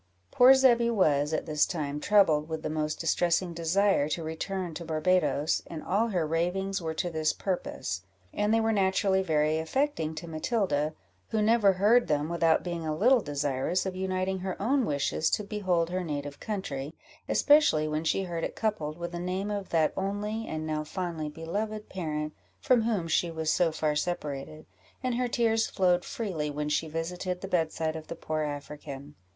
Poor 0.31 0.55
Zebby 0.55 0.89
was, 0.89 1.31
at 1.31 1.45
this 1.45 1.67
time, 1.67 1.99
troubled 1.99 2.49
with 2.49 2.63
the 2.63 2.71
most 2.71 2.99
distressing 2.99 3.53
desire 3.53 4.09
to 4.09 4.23
return 4.23 4.73
to 4.73 4.83
Barbadoes, 4.83 5.61
and 5.67 5.83
all 5.83 6.07
her 6.07 6.25
ravings 6.25 6.81
were 6.81 6.95
to 6.95 7.11
this 7.11 7.33
purpose; 7.33 8.01
and 8.33 8.51
they 8.51 8.59
were 8.59 8.71
naturally 8.71 9.21
very 9.21 9.59
affecting 9.59 10.15
to 10.15 10.27
Matilda, 10.27 10.95
who 11.29 11.39
never 11.39 11.73
heard 11.73 12.07
them 12.07 12.29
without 12.29 12.63
being 12.63 12.83
a 12.83 12.95
little 12.95 13.21
desirous 13.21 13.85
of 13.85 13.95
uniting 13.95 14.39
her 14.39 14.59
own 14.59 14.87
wishes 14.87 15.29
to 15.29 15.43
behold 15.43 15.91
her 15.91 16.03
native 16.03 16.39
country, 16.39 16.95
especially 17.29 17.87
when 17.87 18.03
she 18.03 18.23
heard 18.23 18.43
it 18.43 18.55
coupled 18.55 18.97
with 18.97 19.11
the 19.11 19.19
name 19.19 19.51
of 19.51 19.69
that 19.69 19.93
only, 19.95 20.47
and 20.47 20.65
now 20.65 20.83
fondly 20.83 21.29
beloved 21.29 21.89
parent, 21.89 22.33
from 22.59 22.81
whom 22.81 23.07
she 23.07 23.29
was 23.29 23.53
so 23.53 23.71
far 23.71 23.95
separated, 23.95 24.65
and 25.03 25.13
her 25.13 25.27
tears 25.27 25.67
flowed 25.67 26.03
freely 26.03 26.49
when 26.49 26.69
she 26.69 26.87
visited 26.87 27.41
the 27.41 27.47
bedside 27.47 27.95
of 27.95 28.07
the 28.07 28.15
poor 28.15 28.41
African. 28.41 29.13